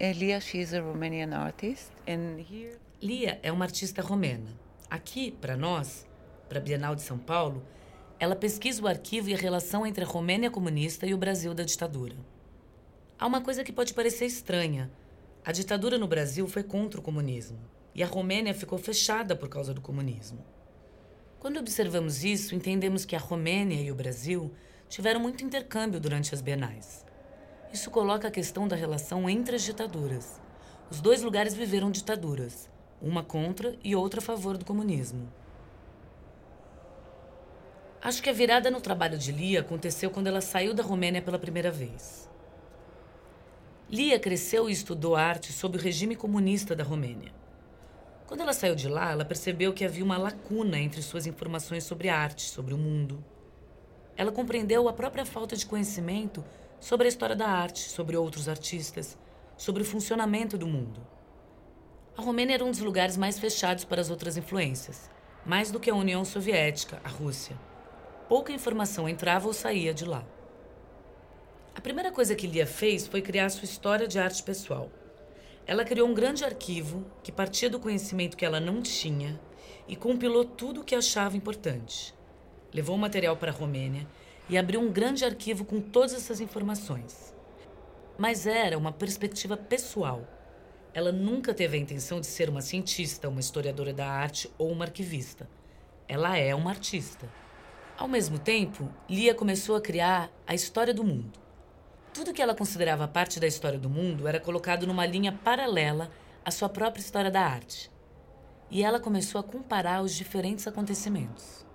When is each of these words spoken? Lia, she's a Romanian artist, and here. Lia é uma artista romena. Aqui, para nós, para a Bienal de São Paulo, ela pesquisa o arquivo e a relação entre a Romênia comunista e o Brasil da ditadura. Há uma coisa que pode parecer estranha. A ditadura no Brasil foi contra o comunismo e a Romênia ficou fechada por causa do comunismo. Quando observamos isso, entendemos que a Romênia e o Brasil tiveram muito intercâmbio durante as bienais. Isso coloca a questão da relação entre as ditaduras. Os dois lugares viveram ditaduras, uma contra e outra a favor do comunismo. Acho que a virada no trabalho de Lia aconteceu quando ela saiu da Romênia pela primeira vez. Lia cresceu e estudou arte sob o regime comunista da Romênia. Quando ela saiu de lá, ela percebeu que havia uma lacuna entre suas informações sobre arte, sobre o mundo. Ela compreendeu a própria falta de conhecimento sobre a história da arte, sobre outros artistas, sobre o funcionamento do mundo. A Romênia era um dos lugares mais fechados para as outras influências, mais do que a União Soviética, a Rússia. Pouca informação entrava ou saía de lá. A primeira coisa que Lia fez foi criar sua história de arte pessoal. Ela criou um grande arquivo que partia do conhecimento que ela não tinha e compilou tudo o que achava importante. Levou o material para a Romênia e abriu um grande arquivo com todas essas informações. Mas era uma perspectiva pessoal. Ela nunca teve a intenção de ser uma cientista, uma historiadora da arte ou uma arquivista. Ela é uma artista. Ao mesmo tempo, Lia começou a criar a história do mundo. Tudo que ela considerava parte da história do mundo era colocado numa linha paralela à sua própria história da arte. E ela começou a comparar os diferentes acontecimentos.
Lia, 0.00 0.40
she's 0.40 0.72
a 0.72 0.80
Romanian 0.80 1.32
artist, 1.32 1.90
and 2.06 2.38
here. 2.38 2.78
Lia 3.02 3.40
é 3.42 3.50
uma 3.50 3.64
artista 3.64 4.00
romena. 4.00 4.48
Aqui, 4.88 5.32
para 5.32 5.56
nós, 5.56 6.06
para 6.48 6.58
a 6.58 6.62
Bienal 6.62 6.94
de 6.94 7.02
São 7.02 7.18
Paulo, 7.18 7.64
ela 8.20 8.36
pesquisa 8.36 8.80
o 8.80 8.86
arquivo 8.86 9.28
e 9.28 9.34
a 9.34 9.36
relação 9.36 9.84
entre 9.84 10.04
a 10.04 10.06
Romênia 10.06 10.52
comunista 10.52 11.04
e 11.04 11.12
o 11.12 11.18
Brasil 11.18 11.52
da 11.52 11.64
ditadura. 11.64 12.14
Há 13.18 13.26
uma 13.26 13.40
coisa 13.40 13.64
que 13.64 13.72
pode 13.72 13.92
parecer 13.92 14.26
estranha. 14.26 14.88
A 15.44 15.50
ditadura 15.50 15.98
no 15.98 16.06
Brasil 16.06 16.46
foi 16.46 16.62
contra 16.62 17.00
o 17.00 17.02
comunismo 17.02 17.58
e 17.92 18.00
a 18.00 18.06
Romênia 18.06 18.54
ficou 18.54 18.78
fechada 18.78 19.34
por 19.34 19.48
causa 19.48 19.74
do 19.74 19.80
comunismo. 19.80 20.44
Quando 21.40 21.58
observamos 21.58 22.22
isso, 22.22 22.54
entendemos 22.54 23.04
que 23.04 23.16
a 23.16 23.20
Romênia 23.20 23.80
e 23.80 23.90
o 23.90 23.96
Brasil 23.96 24.54
tiveram 24.88 25.18
muito 25.18 25.44
intercâmbio 25.44 25.98
durante 25.98 26.32
as 26.32 26.40
bienais. 26.40 27.04
Isso 27.72 27.90
coloca 27.90 28.28
a 28.28 28.30
questão 28.30 28.66
da 28.66 28.74
relação 28.74 29.28
entre 29.28 29.56
as 29.56 29.62
ditaduras. 29.62 30.40
Os 30.90 31.00
dois 31.00 31.22
lugares 31.22 31.52
viveram 31.52 31.90
ditaduras, 31.90 32.68
uma 33.00 33.22
contra 33.22 33.76
e 33.84 33.94
outra 33.94 34.20
a 34.20 34.22
favor 34.22 34.56
do 34.56 34.64
comunismo. 34.64 35.30
Acho 38.00 38.22
que 38.22 38.30
a 38.30 38.32
virada 38.32 38.70
no 38.70 38.80
trabalho 38.80 39.18
de 39.18 39.32
Lia 39.32 39.60
aconteceu 39.60 40.10
quando 40.10 40.28
ela 40.28 40.40
saiu 40.40 40.72
da 40.72 40.82
Romênia 40.82 41.20
pela 41.20 41.38
primeira 41.38 41.70
vez. 41.70 42.28
Lia 43.90 44.18
cresceu 44.18 44.68
e 44.68 44.72
estudou 44.72 45.14
arte 45.14 45.52
sob 45.52 45.76
o 45.76 45.80
regime 45.80 46.16
comunista 46.16 46.74
da 46.74 46.84
Romênia. 46.84 47.32
Quando 48.26 48.40
ela 48.40 48.52
saiu 48.52 48.74
de 48.74 48.88
lá, 48.88 49.10
ela 49.10 49.24
percebeu 49.24 49.72
que 49.72 49.84
havia 49.84 50.04
uma 50.04 50.16
lacuna 50.16 50.78
entre 50.78 51.02
suas 51.02 51.26
informações 51.26 51.84
sobre 51.84 52.08
arte, 52.08 52.42
sobre 52.42 52.72
o 52.72 52.78
mundo. 52.78 53.22
Ela 54.16 54.30
compreendeu 54.32 54.88
a 54.88 54.92
própria 54.92 55.24
falta 55.24 55.56
de 55.56 55.66
conhecimento 55.66 56.44
sobre 56.80 57.06
a 57.06 57.08
história 57.08 57.36
da 57.36 57.46
arte, 57.46 57.80
sobre 57.80 58.16
outros 58.16 58.48
artistas, 58.48 59.18
sobre 59.56 59.82
o 59.82 59.86
funcionamento 59.86 60.56
do 60.56 60.66
mundo. 60.66 61.00
A 62.16 62.22
Romênia 62.22 62.54
era 62.54 62.64
um 62.64 62.70
dos 62.70 62.80
lugares 62.80 63.16
mais 63.16 63.38
fechados 63.38 63.84
para 63.84 64.00
as 64.00 64.10
outras 64.10 64.36
influências, 64.36 65.10
mais 65.44 65.70
do 65.70 65.80
que 65.80 65.90
a 65.90 65.94
União 65.94 66.24
Soviética, 66.24 67.00
a 67.04 67.08
Rússia. 67.08 67.56
Pouca 68.28 68.52
informação 68.52 69.08
entrava 69.08 69.46
ou 69.46 69.52
saía 69.52 69.94
de 69.94 70.04
lá. 70.04 70.24
A 71.74 71.80
primeira 71.80 72.10
coisa 72.10 72.34
que 72.34 72.46
Lia 72.46 72.66
fez 72.66 73.06
foi 73.06 73.22
criar 73.22 73.48
sua 73.50 73.64
história 73.64 74.08
de 74.08 74.18
arte 74.18 74.42
pessoal. 74.42 74.90
Ela 75.66 75.84
criou 75.84 76.08
um 76.08 76.14
grande 76.14 76.44
arquivo 76.44 77.06
que 77.22 77.30
partia 77.30 77.70
do 77.70 77.78
conhecimento 77.78 78.36
que 78.36 78.44
ela 78.44 78.58
não 78.58 78.82
tinha 78.82 79.40
e 79.86 79.94
compilou 79.94 80.44
tudo 80.44 80.80
o 80.80 80.84
que 80.84 80.94
achava 80.94 81.36
importante. 81.36 82.14
Levou 82.72 82.96
o 82.96 82.98
material 82.98 83.36
para 83.36 83.50
a 83.50 83.54
Romênia 83.54 84.06
e 84.48 84.56
abriu 84.56 84.80
um 84.80 84.90
grande 84.90 85.24
arquivo 85.24 85.64
com 85.64 85.80
todas 85.80 86.14
essas 86.14 86.40
informações. 86.40 87.34
Mas 88.16 88.46
era 88.46 88.78
uma 88.78 88.92
perspectiva 88.92 89.56
pessoal. 89.56 90.26
Ela 90.94 91.12
nunca 91.12 91.52
teve 91.54 91.76
a 91.76 91.80
intenção 91.80 92.20
de 92.20 92.26
ser 92.26 92.48
uma 92.48 92.62
cientista, 92.62 93.28
uma 93.28 93.40
historiadora 93.40 93.92
da 93.92 94.08
arte 94.08 94.50
ou 94.56 94.72
uma 94.72 94.84
arquivista. 94.86 95.48
Ela 96.08 96.36
é 96.36 96.54
uma 96.54 96.70
artista. 96.70 97.28
Ao 97.96 98.08
mesmo 98.08 98.38
tempo, 98.38 98.88
Lia 99.08 99.34
começou 99.34 99.76
a 99.76 99.80
criar 99.80 100.30
a 100.46 100.54
história 100.54 100.94
do 100.94 101.04
mundo. 101.04 101.38
Tudo 102.14 102.32
que 102.32 102.42
ela 102.42 102.54
considerava 102.54 103.06
parte 103.06 103.38
da 103.38 103.46
história 103.46 103.78
do 103.78 103.90
mundo 103.90 104.26
era 104.26 104.40
colocado 104.40 104.86
numa 104.86 105.06
linha 105.06 105.32
paralela 105.32 106.10
à 106.44 106.50
sua 106.50 106.68
própria 106.68 107.02
história 107.02 107.30
da 107.30 107.42
arte. 107.42 107.90
E 108.70 108.82
ela 108.82 108.98
começou 108.98 109.40
a 109.40 109.44
comparar 109.44 110.02
os 110.02 110.14
diferentes 110.14 110.66
acontecimentos. 110.66 111.67